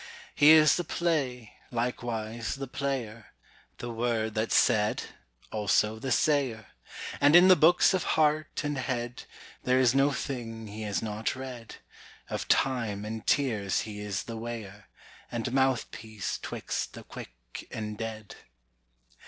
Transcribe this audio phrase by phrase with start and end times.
[0.33, 3.27] He is the play, likewise the player;
[3.77, 5.03] The word that's said,
[5.51, 6.65] also the sayer;
[7.19, 9.25] And in the books of heart and head
[9.63, 11.75] There is no thing he has not read;
[12.31, 14.85] Of time and tears he is the weigher,
[15.31, 18.37] And mouthpiece 'twixt the quick and dead.